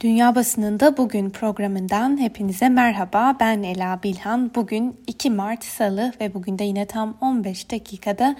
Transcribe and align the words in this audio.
Dünya 0.00 0.34
Basınında 0.34 0.96
Bugün 0.96 1.30
programından 1.30 2.20
hepinize 2.20 2.68
merhaba. 2.68 3.36
Ben 3.40 3.62
Ela 3.62 4.02
Bilhan. 4.02 4.54
Bugün 4.54 5.00
2 5.06 5.30
Mart 5.30 5.64
Salı 5.64 6.12
ve 6.20 6.34
bugün 6.34 6.58
de 6.58 6.64
yine 6.64 6.86
tam 6.86 7.16
15 7.20 7.70
dakikada 7.70 8.36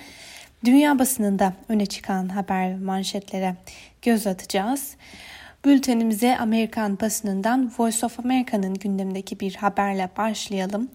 dünya 0.64 0.98
basınında 0.98 1.52
öne 1.68 1.86
çıkan 1.86 2.28
haber 2.28 2.78
manşetlere 2.78 3.56
göz 4.02 4.26
atacağız. 4.26 4.96
Bültenimize 5.64 6.36
Amerikan 6.38 7.00
basınından 7.00 7.72
Voice 7.78 8.06
of 8.06 8.20
America'nın 8.20 8.74
gündemindeki 8.74 9.40
bir 9.40 9.54
haberle 9.54 10.10
başlayalım. 10.16 10.88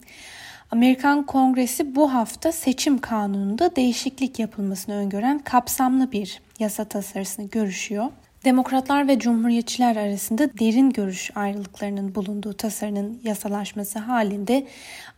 Amerikan 0.71 1.25
Kongresi 1.25 1.95
bu 1.95 2.13
hafta 2.13 2.51
seçim 2.51 2.97
kanununda 2.99 3.75
değişiklik 3.75 4.39
yapılmasını 4.39 4.95
öngören 4.95 5.39
kapsamlı 5.39 6.11
bir 6.11 6.41
yasa 6.59 6.85
tasarısını 6.85 7.49
görüşüyor. 7.49 8.05
Demokratlar 8.45 9.07
ve 9.07 9.19
Cumhuriyetçiler 9.19 9.95
arasında 9.95 10.49
derin 10.59 10.89
görüş 10.89 11.31
ayrılıklarının 11.35 12.15
bulunduğu 12.15 12.53
tasarının 12.53 13.19
yasalaşması 13.23 13.99
halinde 13.99 14.67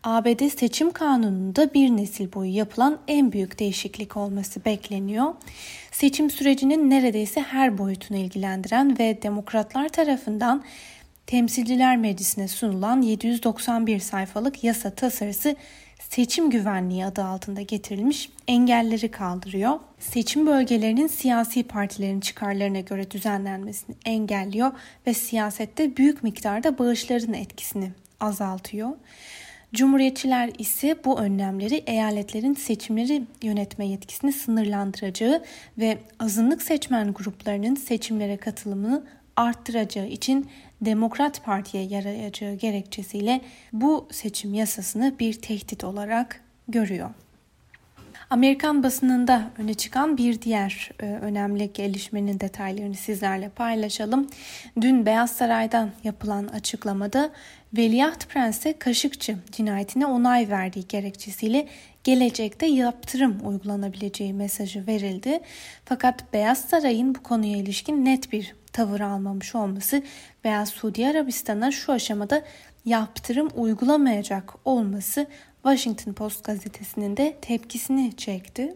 ABD 0.03 0.49
seçim 0.59 0.91
kanununda 0.91 1.73
bir 1.73 1.89
nesil 1.89 2.33
boyu 2.33 2.55
yapılan 2.55 2.99
en 3.07 3.31
büyük 3.31 3.59
değişiklik 3.59 4.17
olması 4.17 4.66
bekleniyor. 4.66 5.33
Seçim 5.91 6.30
sürecinin 6.30 6.89
neredeyse 6.89 7.41
her 7.41 7.77
boyutunu 7.77 8.17
ilgilendiren 8.17 8.99
ve 8.99 9.21
demokratlar 9.21 9.89
tarafından 9.89 10.63
Temsilciler 11.27 11.97
Meclisi'ne 11.97 12.47
sunulan 12.47 13.02
791 13.02 13.99
sayfalık 13.99 14.63
yasa 14.63 14.89
tasarısı 14.89 15.55
seçim 16.16 16.49
güvenliği 16.49 17.05
adı 17.05 17.23
altında 17.23 17.62
getirilmiş 17.62 18.30
engelleri 18.48 19.12
kaldırıyor. 19.12 19.80
Seçim 19.99 20.45
bölgelerinin 20.48 21.08
siyasi 21.08 21.63
partilerin 21.63 22.20
çıkarlarına 22.20 22.80
göre 22.80 23.12
düzenlenmesini 23.12 23.95
engelliyor 24.05 24.72
ve 25.08 25.13
siyasette 25.13 25.98
büyük 25.98 26.23
miktarda 26.23 26.77
bağışların 26.77 27.34
etkisini 27.34 27.91
azaltıyor. 28.20 28.89
Cumhuriyetçiler 29.73 30.52
ise 30.58 30.95
bu 31.05 31.20
önlemleri 31.20 31.75
eyaletlerin 31.75 32.53
seçimleri 32.53 33.23
yönetme 33.42 33.88
yetkisini 33.88 34.33
sınırlandıracağı 34.33 35.44
ve 35.77 35.98
azınlık 36.20 36.61
seçmen 36.61 37.14
gruplarının 37.14 37.75
seçimlere 37.75 38.38
katılımını 38.38 39.03
arttıracağı 39.36 40.08
için 40.08 40.50
Demokrat 40.86 41.44
Parti'ye 41.44 41.84
yarayacağı 41.84 42.53
gerekçesiyle 42.53 43.42
bu 43.73 44.08
seçim 44.12 44.53
yasasını 44.53 45.20
bir 45.20 45.34
tehdit 45.34 45.84
olarak 45.84 46.42
görüyor. 46.67 47.09
Amerikan 48.30 48.84
basınında 48.84 49.44
öne 49.58 49.73
çıkan 49.73 50.17
bir 50.17 50.42
diğer 50.42 50.92
e, 51.00 51.06
önemli 51.06 51.73
gelişmenin 51.73 52.39
detaylarını 52.39 52.95
sizlerle 52.95 53.50
paylaşalım. 53.50 54.28
Dün 54.81 55.06
Beyaz 55.06 55.31
Saray'dan 55.31 55.92
yapılan 56.04 56.48
açıklamada 56.48 57.31
Veliaht 57.78 58.30
Prens'e 58.30 58.80
Kaşıkçı 58.80 59.38
cinayetine 59.52 60.06
onay 60.06 60.50
verdiği 60.50 60.88
gerekçesiyle 60.88 61.67
gelecekte 62.04 62.66
yaptırım 62.66 63.38
uygulanabileceği 63.44 64.34
mesajı 64.34 64.88
verildi. 64.88 65.39
Fakat 65.86 66.34
Beyaz 66.34 66.58
Saray'ın 66.58 67.16
bu 67.16 67.23
konuya 67.23 67.58
ilişkin 67.58 68.06
net 68.06 68.31
bir 68.31 68.56
tavır 68.73 68.99
almamış 68.99 69.55
olması 69.55 70.03
veya 70.45 70.66
Suudi 70.66 71.07
Arabistan'a 71.07 71.71
şu 71.71 71.91
aşamada 71.91 72.43
yaptırım 72.85 73.49
uygulamayacak 73.55 74.53
olması 74.65 75.27
Washington 75.63 76.13
Post 76.13 76.43
gazetesinin 76.43 77.17
de 77.17 77.38
tepkisini 77.41 78.17
çekti. 78.17 78.75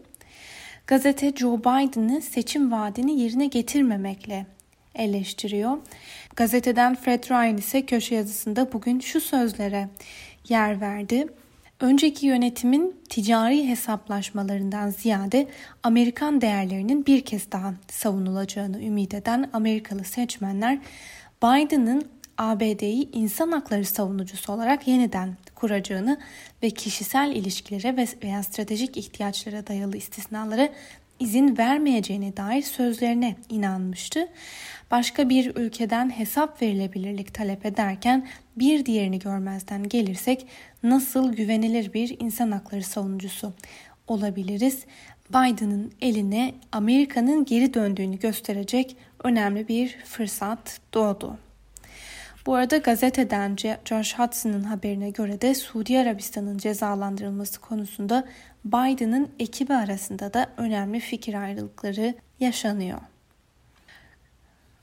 Gazete 0.86 1.32
Joe 1.36 1.58
Biden'ı 1.58 2.22
seçim 2.22 2.72
vaadini 2.72 3.20
yerine 3.20 3.46
getirmemekle 3.46 4.46
eleştiriyor. 4.94 5.78
Gazeteden 6.36 6.94
Fred 6.94 7.24
Ryan 7.24 7.56
ise 7.56 7.86
köşe 7.86 8.14
yazısında 8.14 8.72
bugün 8.72 9.00
şu 9.00 9.20
sözlere 9.20 9.88
yer 10.48 10.80
verdi. 10.80 11.26
Önceki 11.80 12.26
yönetimin 12.26 12.96
ticari 13.08 13.68
hesaplaşmalarından 13.68 14.90
ziyade 14.90 15.48
Amerikan 15.82 16.40
değerlerinin 16.40 17.06
bir 17.06 17.20
kez 17.20 17.52
daha 17.52 17.74
savunulacağını 17.88 18.82
ümit 18.82 19.14
eden 19.14 19.50
Amerikalı 19.52 20.04
seçmenler 20.04 20.78
Biden'ın 21.42 22.08
ABD'yi 22.38 23.10
insan 23.12 23.52
hakları 23.52 23.84
savunucusu 23.84 24.52
olarak 24.52 24.88
yeniden 24.88 25.36
kuracağını 25.54 26.18
ve 26.62 26.70
kişisel 26.70 27.32
ilişkilere 27.36 28.08
veya 28.22 28.42
stratejik 28.42 28.96
ihtiyaçlara 28.96 29.66
dayalı 29.66 29.96
istisnalara 29.96 30.68
izin 31.20 31.58
vermeyeceğine 31.58 32.36
dair 32.36 32.62
sözlerine 32.62 33.36
inanmıştı. 33.48 34.28
Başka 34.90 35.28
bir 35.28 35.56
ülkeden 35.56 36.10
hesap 36.10 36.62
verilebilirlik 36.62 37.34
talep 37.34 37.66
ederken 37.66 38.28
bir 38.56 38.86
diğerini 38.86 39.18
görmezden 39.18 39.88
gelirsek 39.88 40.46
nasıl 40.82 41.32
güvenilir 41.32 41.92
bir 41.92 42.16
insan 42.20 42.50
hakları 42.50 42.82
savunucusu 42.82 43.52
olabiliriz? 44.06 44.84
Biden'ın 45.30 45.92
eline 46.00 46.54
Amerika'nın 46.72 47.44
geri 47.44 47.74
döndüğünü 47.74 48.18
gösterecek 48.18 48.96
önemli 49.24 49.68
bir 49.68 49.96
fırsat 50.04 50.80
doğdu. 50.94 51.38
Bu 52.48 52.54
arada 52.54 52.76
gazeteden 52.76 53.56
Josh 53.84 54.18
Hudson'ın 54.18 54.62
haberine 54.62 55.10
göre 55.10 55.40
de 55.40 55.54
Suudi 55.54 55.98
Arabistan'ın 55.98 56.58
cezalandırılması 56.58 57.60
konusunda 57.60 58.24
Biden'ın 58.64 59.28
ekibi 59.38 59.74
arasında 59.74 60.34
da 60.34 60.46
önemli 60.56 61.00
fikir 61.00 61.34
ayrılıkları 61.34 62.14
yaşanıyor. 62.40 62.98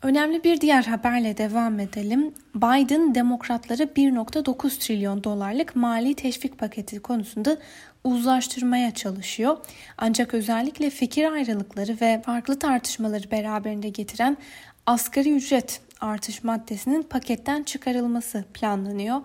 Önemli 0.01 0.43
bir 0.43 0.61
diğer 0.61 0.83
haberle 0.83 1.37
devam 1.37 1.79
edelim. 1.79 2.33
Biden 2.55 3.15
demokratları 3.15 3.83
1.9 3.83 4.79
trilyon 4.79 5.23
dolarlık 5.23 5.75
mali 5.75 6.15
teşvik 6.15 6.57
paketi 6.57 6.99
konusunda 6.99 7.57
uzlaştırmaya 8.03 8.91
çalışıyor. 8.91 9.57
Ancak 9.97 10.33
özellikle 10.33 10.89
fikir 10.89 11.31
ayrılıkları 11.31 11.97
ve 12.01 12.21
farklı 12.25 12.59
tartışmaları 12.59 13.31
beraberinde 13.31 13.89
getiren 13.89 14.37
asgari 14.85 15.35
ücret 15.35 15.81
artış 16.01 16.43
maddesinin 16.43 17.03
paketten 17.03 17.63
çıkarılması 17.63 18.45
planlanıyor. 18.53 19.21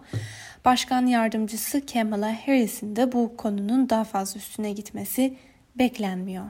Başkan 0.65 1.07
yardımcısı 1.07 1.87
Kamala 1.87 2.47
Harris'in 2.47 2.97
de 2.97 3.13
bu 3.13 3.37
konunun 3.37 3.91
daha 3.91 4.05
fazla 4.05 4.39
üstüne 4.39 4.73
gitmesi 4.73 5.37
beklenmiyor. 5.79 6.45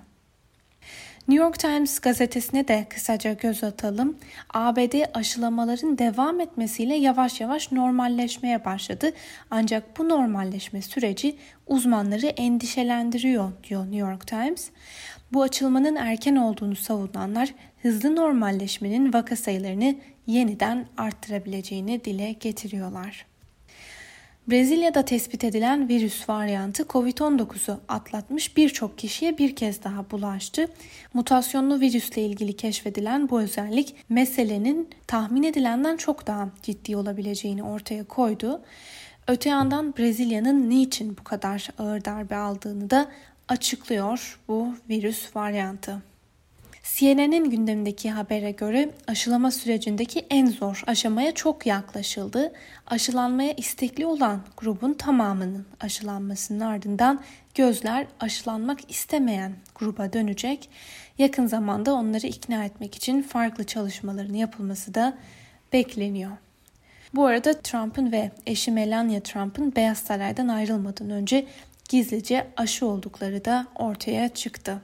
New 1.28 1.44
York 1.44 1.58
Times 1.58 1.98
gazetesine 1.98 2.68
de 2.68 2.86
kısaca 2.90 3.32
göz 3.32 3.64
atalım. 3.64 4.16
ABD 4.54 4.94
aşılamaların 5.14 5.98
devam 5.98 6.40
etmesiyle 6.40 6.94
yavaş 6.94 7.40
yavaş 7.40 7.72
normalleşmeye 7.72 8.64
başladı. 8.64 9.12
Ancak 9.50 9.98
bu 9.98 10.08
normalleşme 10.08 10.82
süreci 10.82 11.36
uzmanları 11.66 12.26
endişelendiriyor 12.26 13.52
diyor 13.68 13.82
New 13.82 13.96
York 13.96 14.26
Times. 14.26 14.70
Bu 15.32 15.42
açılmanın 15.42 15.96
erken 15.96 16.36
olduğunu 16.36 16.76
savunanlar 16.76 17.54
hızlı 17.82 18.16
normalleşmenin 18.16 19.12
vaka 19.12 19.36
sayılarını 19.36 19.96
yeniden 20.26 20.86
arttırabileceğini 20.96 22.04
dile 22.04 22.32
getiriyorlar. 22.32 23.26
Brezilya'da 24.48 25.04
tespit 25.04 25.44
edilen 25.44 25.88
virüs 25.88 26.28
varyantı 26.28 26.82
COVID-19'u 26.82 27.80
atlatmış 27.88 28.56
birçok 28.56 28.98
kişiye 28.98 29.38
bir 29.38 29.56
kez 29.56 29.84
daha 29.84 30.10
bulaştı. 30.10 30.68
Mutasyonlu 31.14 31.80
virüsle 31.80 32.22
ilgili 32.22 32.56
keşfedilen 32.56 33.28
bu 33.28 33.40
özellik 33.40 33.94
meselenin 34.08 34.88
tahmin 35.06 35.42
edilenden 35.42 35.96
çok 35.96 36.26
daha 36.26 36.48
ciddi 36.62 36.96
olabileceğini 36.96 37.62
ortaya 37.62 38.04
koydu. 38.04 38.60
Öte 39.28 39.48
yandan 39.48 39.96
Brezilya'nın 39.96 40.70
niçin 40.70 41.16
bu 41.16 41.24
kadar 41.24 41.68
ağır 41.78 42.04
darbe 42.04 42.36
aldığını 42.36 42.90
da 42.90 43.08
açıklıyor 43.50 44.38
bu 44.48 44.74
virüs 44.88 45.36
varyantı. 45.36 46.02
CNN'in 46.82 47.50
gündemindeki 47.50 48.10
habere 48.10 48.50
göre 48.50 48.90
aşılama 49.06 49.50
sürecindeki 49.50 50.26
en 50.30 50.46
zor 50.46 50.82
aşamaya 50.86 51.34
çok 51.34 51.66
yaklaşıldı. 51.66 52.52
Aşılanmaya 52.86 53.52
istekli 53.52 54.06
olan 54.06 54.40
grubun 54.56 54.94
tamamının 54.94 55.66
aşılanmasının 55.80 56.60
ardından 56.60 57.20
gözler 57.54 58.06
aşılanmak 58.20 58.90
istemeyen 58.90 59.52
gruba 59.74 60.12
dönecek. 60.12 60.70
Yakın 61.18 61.46
zamanda 61.46 61.94
onları 61.94 62.26
ikna 62.26 62.64
etmek 62.64 62.94
için 62.94 63.22
farklı 63.22 63.64
çalışmaların 63.64 64.34
yapılması 64.34 64.94
da 64.94 65.18
bekleniyor. 65.72 66.30
Bu 67.14 67.26
arada 67.26 67.60
Trump'ın 67.60 68.12
ve 68.12 68.30
eşi 68.46 68.70
Melania 68.70 69.20
Trump'ın 69.20 69.76
Beyaz 69.76 69.98
Saray'dan 69.98 70.48
ayrılmadan 70.48 71.10
önce 71.10 71.46
gizlice 71.90 72.46
aşı 72.56 72.86
oldukları 72.86 73.44
da 73.44 73.66
ortaya 73.74 74.28
çıktı. 74.28 74.82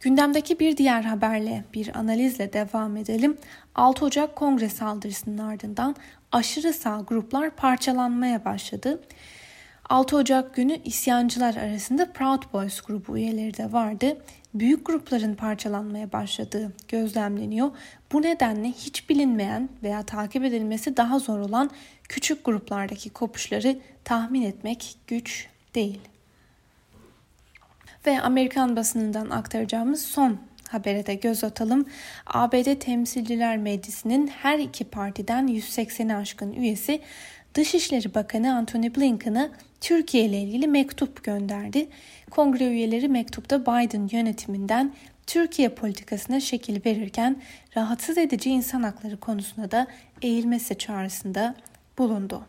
Gündemdeki 0.00 0.58
bir 0.58 0.76
diğer 0.76 1.02
haberle 1.02 1.64
bir 1.74 1.96
analizle 1.96 2.52
devam 2.52 2.96
edelim. 2.96 3.36
6 3.74 4.04
Ocak 4.04 4.36
Kongre 4.36 4.68
saldırısının 4.68 5.38
ardından 5.38 5.96
aşırı 6.32 6.72
sağ 6.72 7.00
gruplar 7.00 7.50
parçalanmaya 7.50 8.44
başladı. 8.44 9.00
6 9.88 10.16
Ocak 10.16 10.54
günü 10.54 10.78
isyancılar 10.84 11.54
arasında 11.54 12.12
Proud 12.12 12.42
Boys 12.52 12.80
grubu 12.80 13.18
üyeleri 13.18 13.56
de 13.56 13.72
vardı. 13.72 14.16
Büyük 14.54 14.86
grupların 14.86 15.34
parçalanmaya 15.34 16.12
başladığı 16.12 16.72
gözlemleniyor. 16.88 17.70
Bu 18.12 18.22
nedenle 18.22 18.68
hiç 18.68 19.10
bilinmeyen 19.10 19.68
veya 19.82 20.02
takip 20.02 20.44
edilmesi 20.44 20.96
daha 20.96 21.18
zor 21.18 21.38
olan 21.38 21.70
küçük 22.08 22.44
gruplardaki 22.44 23.10
kopuşları 23.10 23.78
tahmin 24.04 24.42
etmek 24.42 24.96
güç 25.06 25.48
değil. 25.74 26.00
Ve 28.06 28.20
Amerikan 28.20 28.76
basınından 28.76 29.30
aktaracağımız 29.30 30.02
son 30.02 30.38
habere 30.68 31.06
de 31.06 31.14
göz 31.14 31.44
atalım. 31.44 31.86
ABD 32.26 32.78
Temsilciler 32.78 33.56
Meclisi'nin 33.56 34.26
her 34.26 34.58
iki 34.58 34.84
partiden 34.84 35.48
180'i 35.48 36.14
aşkın 36.14 36.52
üyesi 36.52 37.00
Dışişleri 37.54 38.14
Bakanı 38.14 38.56
Antony 38.56 38.94
Blinken'a 38.94 39.50
Türkiye 39.80 40.24
ile 40.24 40.42
ilgili 40.42 40.68
mektup 40.68 41.24
gönderdi. 41.24 41.88
Kongre 42.30 42.66
üyeleri 42.66 43.08
mektupta 43.08 43.62
Biden 43.62 44.08
yönetiminden 44.12 44.94
Türkiye 45.26 45.68
politikasına 45.68 46.40
şekil 46.40 46.84
verirken 46.86 47.42
rahatsız 47.76 48.18
edici 48.18 48.50
insan 48.50 48.82
hakları 48.82 49.20
konusunda 49.20 49.70
da 49.70 49.86
eğilmesi 50.22 50.78
çağrısında 50.78 51.54
bulundu. 51.98 52.46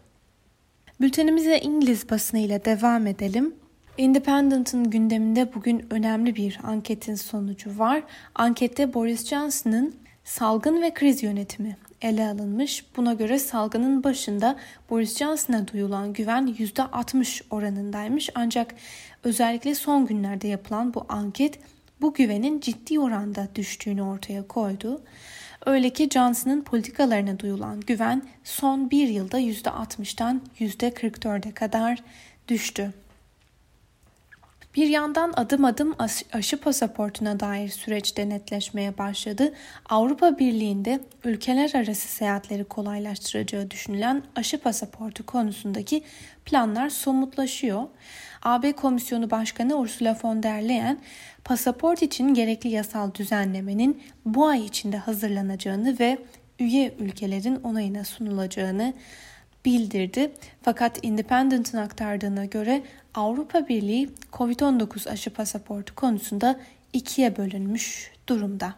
Bültenimize 1.01 1.59
İngiliz 1.59 2.09
basınıyla 2.09 2.65
devam 2.65 3.07
edelim. 3.07 3.55
Independent'ın 3.97 4.89
gündeminde 4.89 5.53
bugün 5.53 5.85
önemli 5.89 6.35
bir 6.35 6.59
anketin 6.63 7.15
sonucu 7.15 7.79
var. 7.79 8.03
Ankette 8.35 8.93
Boris 8.93 9.27
Johnson'ın 9.27 9.95
salgın 10.23 10.81
ve 10.81 10.93
kriz 10.93 11.23
yönetimi 11.23 11.77
ele 12.05 12.27
alınmış. 12.27 12.85
Buna 12.97 13.13
göre 13.13 13.39
salgının 13.39 14.03
başında 14.03 14.55
Boris 14.89 15.17
Johnson'a 15.17 15.67
duyulan 15.67 16.13
güven 16.13 16.47
%60 16.47 17.41
oranındaymış. 17.49 18.29
Ancak 18.35 18.75
özellikle 19.23 19.75
son 19.75 20.05
günlerde 20.05 20.47
yapılan 20.47 20.93
bu 20.93 21.05
anket 21.09 21.59
bu 22.01 22.13
güvenin 22.13 22.59
ciddi 22.59 22.99
oranda 22.99 23.47
düştüğünü 23.55 24.01
ortaya 24.01 24.47
koydu. 24.47 25.01
Öyle 25.65 25.89
ki 25.89 26.09
Johnson'ın 26.13 26.61
politikalarına 26.61 27.39
duyulan 27.39 27.81
güven 27.81 28.21
son 28.43 28.91
bir 28.91 29.07
yılda 29.07 29.39
%60'dan 29.39 30.41
%44'e 30.59 31.51
kadar 31.51 32.03
düştü. 32.47 32.93
Bir 34.75 34.87
yandan 34.87 35.33
adım 35.35 35.65
adım 35.65 35.95
aşı 36.33 36.59
pasaportuna 36.59 37.39
dair 37.39 37.69
süreç 37.69 38.17
denetleşmeye 38.17 38.97
başladı. 38.97 39.53
Avrupa 39.89 40.39
Birliği'nde 40.39 40.99
ülkeler 41.23 41.71
arası 41.75 42.07
seyahatleri 42.07 42.63
kolaylaştıracağı 42.63 43.71
düşünülen 43.71 44.23
aşı 44.35 44.57
pasaportu 44.57 45.25
konusundaki 45.25 46.03
planlar 46.45 46.89
somutlaşıyor. 46.89 47.83
AB 48.43 48.73
Komisyonu 48.73 49.31
Başkanı 49.31 49.75
Ursula 49.75 50.17
von 50.23 50.43
der 50.43 50.69
Leyen, 50.69 50.99
pasaport 51.43 52.01
için 52.01 52.33
gerekli 52.33 52.69
yasal 52.69 53.13
düzenlemenin 53.13 54.03
bu 54.25 54.47
ay 54.47 54.65
içinde 54.65 54.97
hazırlanacağını 54.97 55.99
ve 55.99 56.17
üye 56.59 56.95
ülkelerin 56.99 57.55
onayına 57.55 58.03
sunulacağını 58.03 58.93
bildirdi. 59.65 60.31
Fakat 60.61 60.99
Independent'ın 61.01 61.77
aktardığına 61.77 62.45
göre 62.45 62.83
Avrupa 63.15 63.67
Birliği 63.67 64.09
COVID-19 64.33 65.09
aşı 65.09 65.29
pasaportu 65.29 65.95
konusunda 65.95 66.59
ikiye 66.93 67.37
bölünmüş 67.37 68.11
durumda. 68.29 68.75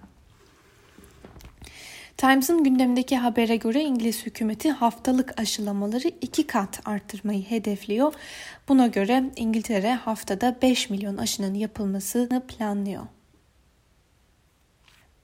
Times'ın 2.18 2.63
gündemdeki 2.63 3.18
habere 3.18 3.56
göre 3.56 3.81
İngiliz 3.81 4.25
hükümeti 4.25 4.72
haftalık 4.72 5.39
aşılamaları 5.39 6.07
iki 6.22 6.48
kat 6.48 6.81
arttırmayı 6.86 7.44
hedefliyor. 7.44 8.13
Buna 8.69 8.88
göre 8.88 9.24
İngiltere 9.36 9.94
haftada 9.94 10.56
5 10.62 10.89
milyon 10.89 11.18
aşının 11.18 11.54
yapılmasını 11.54 12.44
planlıyor. 12.48 13.04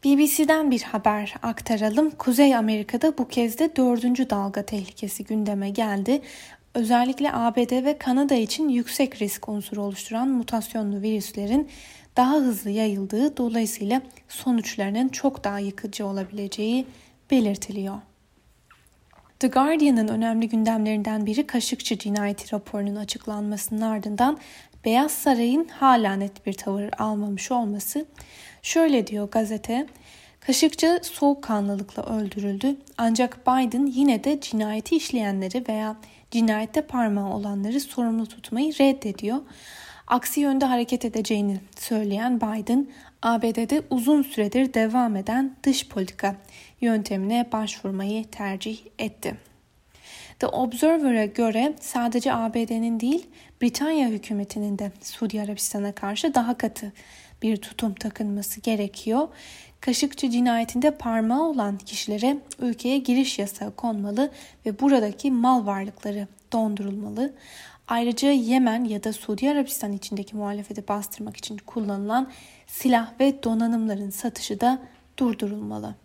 BBC'den 0.04 0.72
bir 0.72 0.82
haber 0.82 1.34
aktaralım. 1.42 2.12
Kuzey 2.12 2.56
Amerika'da 2.56 3.18
bu 3.18 3.28
kez 3.28 3.60
de 3.60 3.76
dördüncü 3.76 4.30
dalga 4.30 4.64
tehlikesi 4.64 5.24
gündeme 5.24 5.70
geldi. 5.70 6.22
Özellikle 6.74 7.34
ABD 7.34 7.86
ve 7.86 7.98
Kanada 7.98 8.36
için 8.36 8.70
yüksek 8.70 9.22
risk 9.22 9.50
unsuru 9.50 9.82
oluşturan 9.82 10.28
mutasyonlu 10.28 11.02
virüslerin 11.02 11.70
daha 12.18 12.36
hızlı 12.36 12.70
yayıldığı 12.70 13.38
dolayısıyla 13.38 14.02
sonuçlarının 14.30 15.10
çok 15.10 15.44
daha 15.44 15.60
yıkıcı 15.60 16.06
olabileceği 16.06 16.86
belirtiliyor. 17.32 17.96
The 19.40 19.48
Guardian'ın 19.48 20.08
önemli 20.08 20.50
gündemlerinden 20.50 21.26
biri 21.26 21.48
Kaşıkçı 21.48 21.98
cinayeti 21.98 22.56
raporunun 22.56 22.96
açıklanmasının 22.96 23.82
ardından 23.82 24.38
Beyaz 24.86 25.12
Saray'ın 25.12 25.68
hala 25.68 26.14
net 26.14 26.46
bir 26.46 26.54
tavır 26.54 26.90
almamış 26.98 27.52
olması. 27.52 28.06
Şöyle 28.64 29.08
diyor 29.08 29.32
gazete, 29.32 29.88
Kaşıkçı 30.40 31.00
soğukkanlılıkla 31.04 32.04
öldürüldü 32.04 32.76
ancak 32.98 33.48
Biden 33.48 33.86
yine 33.86 34.24
de 34.24 34.42
cinayeti 34.42 34.96
işleyenleri 34.96 35.64
veya 35.70 35.96
cinayette 36.32 36.82
parmağı 36.82 37.34
olanları 37.34 37.80
sorumlu 37.80 38.26
tutmayı 38.26 38.74
reddediyor. 38.74 39.38
Aksi 40.08 40.40
yönde 40.40 40.66
hareket 40.66 41.06
edeceğini 41.06 41.60
söyleyen 41.78 42.42
Biden, 42.42 42.88
ABD'de 43.22 43.82
uzun 43.90 44.22
süredir 44.22 44.74
devam 44.74 45.16
eden 45.16 45.56
dış 45.64 45.88
politika 45.88 46.36
yöntemine 46.82 47.50
başvurmayı 47.52 48.26
tercih 48.26 48.78
etti. 49.00 49.38
The 50.40 50.48
Observer'a 50.48 51.26
göre 51.26 51.74
sadece 51.80 52.34
ABD'nin 52.34 53.00
değil 53.00 53.28
Britanya 53.62 54.08
hükümetinin 54.08 54.80
de 54.80 54.92
Suudi 55.02 55.42
Arabistan'a 55.42 55.92
karşı 55.92 56.34
daha 56.34 56.58
katı 56.58 56.94
bir 57.44 57.58
tutum 57.58 57.94
takınması 57.94 58.62
gerekiyor. 58.62 59.28
Kaşıkçı 59.82 60.30
cinayetinde 60.30 60.92
parmağı 60.92 61.44
olan 61.44 61.78
kişilere 61.78 62.38
ülkeye 62.60 62.98
giriş 62.98 63.40
yasağı 63.40 63.76
konmalı 63.76 64.32
ve 64.66 64.80
buradaki 64.80 65.32
mal 65.32 65.66
varlıkları 65.66 66.28
dondurulmalı. 66.54 67.34
Ayrıca 67.88 68.32
Yemen 68.32 68.84
ya 68.84 69.04
da 69.04 69.14
Suudi 69.14 69.50
Arabistan 69.50 69.94
içindeki 69.94 70.36
muhalefeti 70.36 70.88
bastırmak 70.88 71.38
için 71.38 71.58
kullanılan 71.58 72.32
silah 72.68 73.20
ve 73.20 73.44
donanımların 73.44 74.10
satışı 74.10 74.60
da 74.60 74.80
durdurulmalı. 75.18 75.96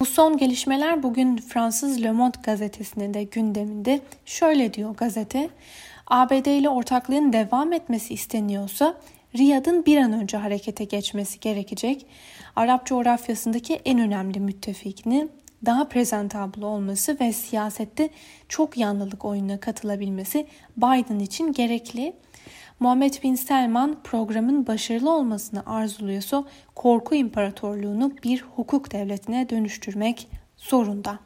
Bu 0.00 0.06
son 0.06 0.36
gelişmeler 0.36 1.02
bugün 1.02 1.36
Fransız 1.36 2.02
Le 2.02 2.12
Monde 2.12 2.38
gazetesinin 2.42 3.14
de 3.14 3.24
gündeminde. 3.24 4.00
Şöyle 4.26 4.74
diyor 4.74 4.94
gazete, 4.94 5.50
ABD 6.06 6.46
ile 6.46 6.68
ortaklığın 6.68 7.32
devam 7.32 7.72
etmesi 7.72 8.14
isteniyorsa 8.14 8.94
Riyad'ın 9.36 9.86
bir 9.86 9.96
an 9.96 10.12
önce 10.12 10.36
harekete 10.36 10.84
geçmesi 10.84 11.40
gerekecek. 11.40 12.06
Arap 12.56 12.86
coğrafyasındaki 12.86 13.74
en 13.74 13.98
önemli 13.98 14.40
müttefikini 14.40 15.28
daha 15.66 15.88
prezentabl 15.88 16.62
olması 16.62 17.16
ve 17.20 17.32
siyasette 17.32 18.10
çok 18.48 18.76
yanlılık 18.76 19.24
oyununa 19.24 19.60
katılabilmesi 19.60 20.46
Biden 20.76 21.18
için 21.18 21.52
gerekli. 21.52 22.12
Muhammed 22.80 23.22
Bin 23.22 23.34
Selman 23.34 23.96
programın 24.04 24.66
başarılı 24.66 25.10
olmasını 25.10 25.62
arzuluyorsa 25.66 26.44
korku 26.74 27.14
imparatorluğunu 27.14 28.12
bir 28.24 28.42
hukuk 28.56 28.92
devletine 28.92 29.48
dönüştürmek 29.48 30.28
zorunda. 30.56 31.18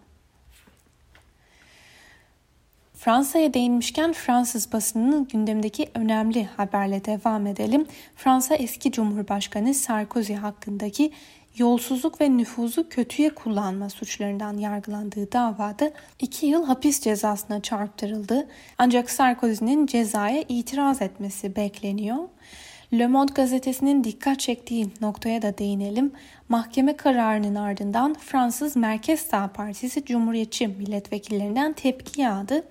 Fransa'ya 3.06 3.54
değinmişken 3.54 4.12
Fransız 4.12 4.72
basınının 4.72 5.28
gündemdeki 5.28 5.88
önemli 5.94 6.44
haberle 6.44 7.04
devam 7.04 7.46
edelim. 7.46 7.86
Fransa 8.16 8.54
eski 8.54 8.92
Cumhurbaşkanı 8.92 9.74
Sarkozy 9.74 10.34
hakkındaki 10.34 11.12
yolsuzluk 11.56 12.20
ve 12.20 12.36
nüfuzu 12.36 12.88
kötüye 12.88 13.30
kullanma 13.34 13.88
suçlarından 13.90 14.58
yargılandığı 14.58 15.32
davada 15.32 15.90
2 16.20 16.46
yıl 16.46 16.64
hapis 16.64 17.00
cezasına 17.00 17.62
çarptırıldı. 17.62 18.48
Ancak 18.78 19.10
Sarkozy'nin 19.10 19.86
cezaya 19.86 20.44
itiraz 20.48 21.02
etmesi 21.02 21.56
bekleniyor. 21.56 22.28
Le 22.92 23.06
Monde 23.06 23.32
gazetesinin 23.32 24.04
dikkat 24.04 24.40
çektiği 24.40 24.88
noktaya 25.00 25.42
da 25.42 25.58
değinelim. 25.58 26.12
Mahkeme 26.48 26.96
kararının 26.96 27.54
ardından 27.54 28.14
Fransız 28.14 28.76
Merkez 28.76 29.20
Sağ 29.20 29.48
Partisi 29.48 30.04
Cumhuriyetçi 30.04 30.68
milletvekillerinden 30.68 31.72
tepki 31.72 32.20
yağdı. 32.20 32.64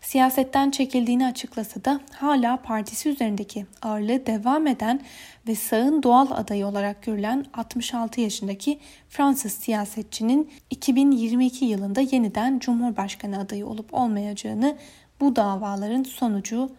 Siyasetten 0.00 0.70
çekildiğini 0.70 1.26
açıklasa 1.26 1.84
da 1.84 2.00
hala 2.12 2.56
partisi 2.56 3.08
üzerindeki 3.08 3.66
ağırlığı 3.82 4.26
devam 4.26 4.66
eden 4.66 5.00
ve 5.48 5.54
sağın 5.54 6.02
doğal 6.02 6.26
adayı 6.30 6.66
olarak 6.66 7.02
görülen 7.02 7.46
66 7.54 8.20
yaşındaki 8.20 8.78
Fransız 9.08 9.52
siyasetçinin 9.52 10.50
2022 10.70 11.64
yılında 11.64 12.00
yeniden 12.00 12.58
Cumhurbaşkanı 12.58 13.38
adayı 13.38 13.66
olup 13.66 13.94
olmayacağını 13.94 14.76
bu 15.20 15.36
davaların 15.36 16.02
sonucu 16.02 16.70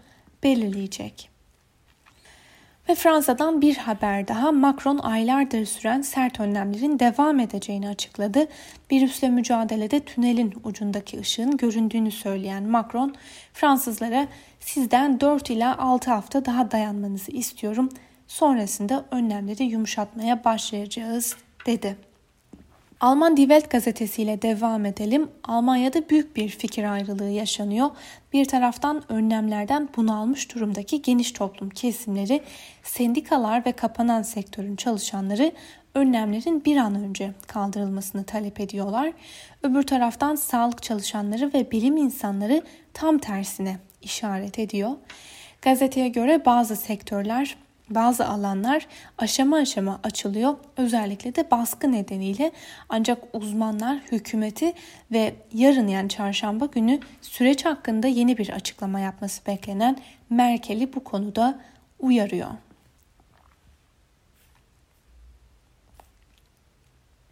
belirleyecek. 0.44 1.33
Ve 2.90 2.96
Fransa'dan 2.96 3.62
bir 3.62 3.78
haber 3.78 4.28
daha 4.28 4.52
Macron 4.52 4.98
aylardır 4.98 5.66
süren 5.66 6.02
sert 6.02 6.40
önlemlerin 6.40 7.00
devam 7.00 7.40
edeceğini 7.40 7.90
açıkladı. 7.90 8.48
Virüsle 8.92 9.30
mücadelede 9.30 10.00
tünelin 10.00 10.54
ucundaki 10.64 11.20
ışığın 11.20 11.58
göründüğünü 11.58 12.12
söyleyen 12.12 12.64
Macron, 12.64 13.16
Fransızlara 13.54 14.28
sizden 14.60 15.20
4 15.20 15.50
ila 15.50 15.78
6 15.78 16.12
hafta 16.12 16.46
daha 16.46 16.72
dayanmanızı 16.72 17.32
istiyorum. 17.32 17.90
Sonrasında 18.28 19.06
önlemleri 19.12 19.64
yumuşatmaya 19.64 20.44
başlayacağız 20.44 21.36
dedi. 21.66 22.13
Alman 23.04 23.38
Die 23.38 23.44
Welt 23.44 23.70
gazetesiyle 23.70 24.42
devam 24.42 24.86
edelim. 24.86 25.30
Almanya'da 25.44 26.10
büyük 26.10 26.36
bir 26.36 26.50
fikir 26.50 26.84
ayrılığı 26.94 27.30
yaşanıyor. 27.30 27.90
Bir 28.34 28.46
taraftan 28.46 29.04
önlemlerden 29.12 29.90
bunalmış 29.96 30.56
durumdaki 30.56 31.02
geniş 31.02 31.32
toplum 31.32 31.70
kesimleri, 31.70 32.42
sendikalar 32.84 33.66
ve 33.66 33.72
kapanan 33.72 34.22
sektörün 34.22 34.76
çalışanları 34.76 35.52
önlemlerin 35.94 36.66
bir 36.66 36.78
an 36.78 36.96
önce 36.96 37.32
kaldırılmasını 37.48 38.24
talep 38.24 38.60
ediyorlar. 38.60 39.14
Öbür 39.64 39.84
taraftan 39.84 40.36
sağlık 40.36 40.84
çalışanları 40.84 41.54
ve 41.54 41.72
bilim 41.72 41.98
insanları 41.98 42.62
tam 42.94 43.18
tersine 43.18 43.78
işaret 44.02 44.60
ediyor. 44.60 44.92
Gazeteye 45.62 46.08
göre 46.08 46.46
bazı 46.46 46.76
sektörler 46.76 47.56
bazı 47.90 48.28
alanlar 48.28 48.88
aşama 49.18 49.58
aşama 49.58 50.00
açılıyor. 50.04 50.56
Özellikle 50.78 51.36
de 51.36 51.52
baskı 51.52 51.92
nedeniyle 51.92 52.52
ancak 52.90 53.24
uzmanlar 53.34 53.98
hükümeti 54.12 54.74
ve 55.12 55.36
yarın 55.54 55.88
yani 55.88 56.10
çarşamba 56.10 56.66
günü 56.66 57.00
süreç 57.22 57.66
hakkında 57.66 58.08
yeni 58.08 58.38
bir 58.38 58.50
açıklama 58.50 59.00
yapması 59.00 59.46
beklenen 59.46 59.98
Merkel'i 60.30 60.94
bu 60.94 61.04
konuda 61.04 61.60
uyarıyor. 62.00 62.50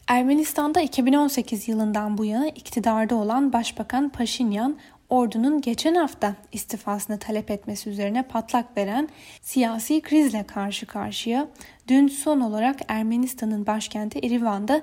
Ermenistan'da 0.08 0.82
2018 0.82 1.68
yılından 1.68 2.18
bu 2.18 2.26
yana 2.26 2.48
iktidarda 2.48 3.16
olan 3.16 3.54
Başbakan 3.54 4.10
Paşinyan 4.10 4.78
ordunun 5.12 5.62
geçen 5.62 5.96
hafta 5.96 6.36
istifasını 6.52 7.20
talep 7.20 7.52
etmesi 7.52 7.90
üzerine 7.90 8.24
patlak 8.24 8.78
veren 8.78 9.10
siyasi 9.42 10.02
krizle 10.02 10.44
karşı 10.44 10.86
karşıya 10.86 11.48
dün 11.88 12.08
son 12.08 12.40
olarak 12.40 12.80
Ermenistan'ın 12.88 13.68
başkenti 13.68 14.20
Erivan'da 14.20 14.82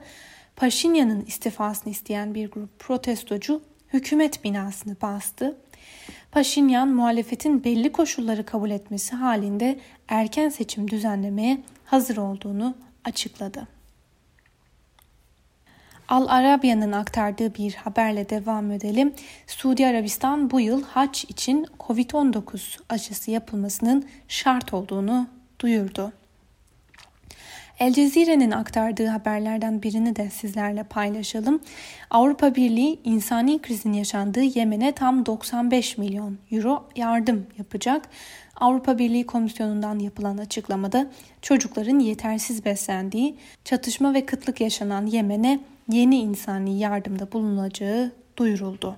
Paşinyan'ın 0.57 1.25
istifasını 1.25 1.93
isteyen 1.93 2.35
bir 2.35 2.51
grup 2.51 2.79
protestocu 2.79 3.63
hükümet 3.93 4.45
binasını 4.45 4.97
bastı. 5.03 5.59
Paşinyan 6.33 6.89
muhalefetin 6.89 7.65
belli 7.65 7.93
koşulları 7.93 8.47
kabul 8.47 8.71
etmesi 8.71 9.17
halinde 9.17 9.79
erken 10.09 10.49
seçim 10.49 10.91
düzenlemeye 10.91 11.63
hazır 11.85 12.17
olduğunu 12.17 12.75
açıkladı. 13.05 13.78
Al 16.09 16.27
Arabia'nın 16.29 16.93
aktardığı 16.93 17.55
bir 17.55 17.75
haberle 17.75 18.29
devam 18.29 18.71
edelim. 18.71 19.15
Suudi 19.47 19.87
Arabistan 19.87 20.51
bu 20.51 20.61
yıl 20.61 20.83
haç 20.83 21.25
için 21.25 21.67
Covid-19 21.81 22.79
aşısı 22.89 23.31
yapılmasının 23.31 24.07
şart 24.29 24.75
olduğunu 24.75 25.27
duyurdu. 25.61 26.13
El 27.79 27.93
Cezire'nin 27.93 28.51
aktardığı 28.51 29.07
haberlerden 29.07 29.83
birini 29.83 30.17
de 30.17 30.31
sizlerle 30.31 30.83
paylaşalım. 30.83 31.61
Avrupa 32.11 32.55
Birliği 32.55 33.01
insani 33.05 33.63
krizin 33.63 33.93
yaşandığı 33.93 34.43
Yemen'e 34.43 34.93
tam 34.93 35.27
95 35.27 35.99
milyon 35.99 36.39
euro 36.51 36.89
yardım 36.97 37.47
yapacak. 37.59 38.09
Avrupa 38.57 38.99
Birliği 38.99 39.27
Komisyonu'ndan 39.27 39.99
yapılan 39.99 40.39
açıklamada 40.39 41.07
çocukların 41.43 41.99
yetersiz 41.99 42.65
beslendiği, 42.65 43.37
çatışma 43.65 44.15
ve 44.15 44.27
kıtlık 44.27 44.61
yaşanan 44.61 45.07
Yemen'e 45.07 45.61
yeni 45.89 46.17
insani 46.17 46.79
yardımda 46.79 47.33
bulunacağı 47.33 48.13
duyuruldu. 48.37 48.97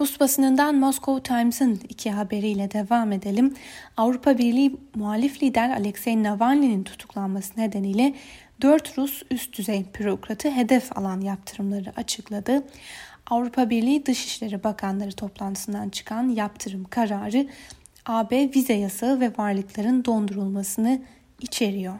Rus 0.00 0.20
basınından 0.20 0.74
Moscow 0.74 1.22
Times'ın 1.22 1.80
iki 1.88 2.10
haberiyle 2.10 2.70
devam 2.70 3.12
edelim. 3.12 3.54
Avrupa 3.96 4.38
Birliği 4.38 4.76
muhalif 4.94 5.42
lider 5.42 5.70
Alexei 5.70 6.22
Navalny'nin 6.22 6.84
tutuklanması 6.84 7.60
nedeniyle 7.60 8.14
4 8.62 8.98
Rus 8.98 9.22
üst 9.30 9.58
düzey 9.58 9.86
bürokratı 9.98 10.50
hedef 10.50 10.98
alan 10.98 11.20
yaptırımları 11.20 11.92
açıkladı. 11.96 12.64
Avrupa 13.30 13.70
Birliği 13.70 14.06
Dışişleri 14.06 14.64
Bakanları 14.64 15.12
toplantısından 15.12 15.88
çıkan 15.88 16.28
yaptırım 16.28 16.84
kararı 16.84 17.46
AB 18.06 18.50
vize 18.54 18.74
yasağı 18.74 19.20
ve 19.20 19.32
varlıkların 19.38 20.04
dondurulmasını 20.04 21.02
içeriyor. 21.40 21.94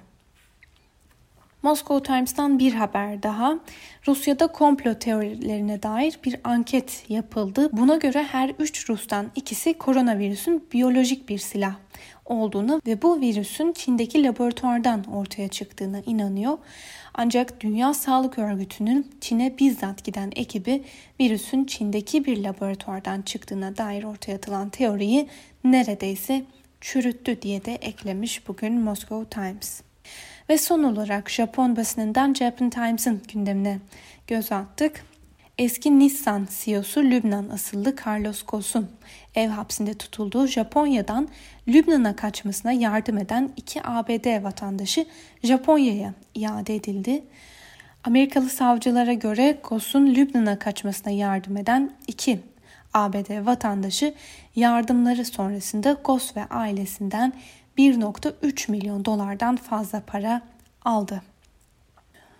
Moscow 1.63 2.03
Times'tan 2.03 2.59
bir 2.59 2.73
haber 2.73 3.23
daha. 3.23 3.59
Rusya'da 4.07 4.47
komplo 4.47 4.95
teorilerine 4.95 5.83
dair 5.83 6.19
bir 6.25 6.37
anket 6.45 7.05
yapıldı. 7.09 7.69
Buna 7.73 7.97
göre 7.97 8.23
her 8.23 8.53
3 8.59 8.91
Rus'tan 8.91 9.31
ikisi 9.35 9.75
koronavirüsün 9.75 10.69
biyolojik 10.73 11.29
bir 11.29 11.39
silah 11.39 11.75
olduğunu 12.25 12.81
ve 12.87 13.03
bu 13.03 13.21
virüsün 13.21 13.73
Çin'deki 13.73 14.25
laboratuvardan 14.25 15.05
ortaya 15.05 15.49
çıktığına 15.49 16.01
inanıyor. 16.07 16.59
Ancak 17.15 17.61
Dünya 17.61 17.95
Sağlık 17.95 18.39
Örgütü'nün 18.39 19.11
Çin'e 19.21 19.59
bizzat 19.59 20.05
giden 20.05 20.33
ekibi 20.37 20.85
virüsün 21.21 21.65
Çin'deki 21.65 22.25
bir 22.25 22.45
laboratuvardan 22.45 23.23
çıktığına 23.23 23.77
dair 23.77 24.05
ortaya 24.05 24.35
atılan 24.35 24.71
teoriyi 24.71 25.29
neredeyse 25.65 26.45
çürüttü 26.81 27.43
diye 27.43 27.65
de 27.65 27.75
eklemiş 27.75 28.49
bugün 28.49 28.81
Moscow 28.81 29.41
Times. 29.41 29.88
Ve 30.49 30.59
son 30.59 30.83
olarak 30.83 31.31
Japon 31.31 31.77
basınından 31.77 32.35
Japan 32.35 32.71
Times'ın 32.71 33.23
gündemine 33.33 33.79
göz 34.27 34.53
attık. 34.53 35.05
Eski 35.59 35.99
Nissan 35.99 36.49
CEO'su 36.51 37.03
Lübnan 37.03 37.49
asıllı 37.49 37.95
Carlos 38.07 38.43
Ghosn 38.43 38.83
ev 39.35 39.49
hapsinde 39.49 39.95
tutulduğu 39.95 40.47
Japonya'dan 40.47 41.29
Lübnan'a 41.69 42.17
kaçmasına 42.17 42.73
yardım 42.73 43.19
eden 43.19 43.51
iki 43.57 43.87
ABD 43.87 44.45
vatandaşı 44.45 45.07
Japonya'ya 45.43 46.15
iade 46.35 46.75
edildi. 46.75 47.25
Amerikalı 48.05 48.49
savcılara 48.49 49.13
göre 49.13 49.59
Ghosn 49.69 50.07
Lübnan'a 50.07 50.59
kaçmasına 50.59 51.13
yardım 51.13 51.57
eden 51.57 51.91
iki 52.07 52.41
ABD 52.95 53.47
vatandaşı 53.47 54.15
yardımları 54.57 55.25
sonrasında 55.25 55.97
Gos 56.05 56.37
ve 56.37 56.45
ailesinden 56.45 57.33
1.3 57.79 58.71
milyon 58.71 59.05
dolardan 59.05 59.57
fazla 59.57 60.01
para 60.01 60.43
aldı. 60.85 61.23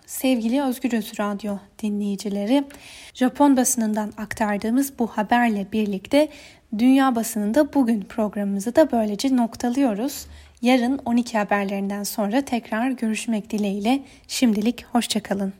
Sevgili 0.05 0.61
Özgürüz 0.61 1.19
Radyo 1.19 1.57
dinleyicileri, 1.81 2.63
Japon 3.13 3.57
basınından 3.57 4.13
aktardığımız 4.17 4.99
bu 4.99 5.07
haberle 5.07 5.67
birlikte 5.71 6.29
dünya 6.77 7.15
basınında 7.15 7.73
bugün 7.73 8.01
programımızı 8.01 8.75
da 8.75 8.91
böylece 8.91 9.35
noktalıyoruz. 9.35 10.25
Yarın 10.61 10.99
12 11.05 11.37
haberlerinden 11.37 12.03
sonra 12.03 12.41
tekrar 12.41 12.91
görüşmek 12.91 13.49
dileğiyle 13.49 14.03
şimdilik 14.27 14.85
hoşçakalın. 14.85 15.53